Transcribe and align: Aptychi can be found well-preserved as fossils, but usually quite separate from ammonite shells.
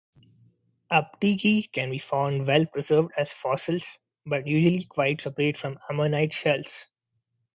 Aptychi 0.91 1.71
can 1.71 1.91
be 1.91 1.99
found 1.99 2.47
well-preserved 2.47 3.11
as 3.17 3.33
fossils, 3.33 3.85
but 4.25 4.47
usually 4.47 4.85
quite 4.85 5.21
separate 5.21 5.59
from 5.59 5.77
ammonite 5.91 6.33
shells. 6.33 6.87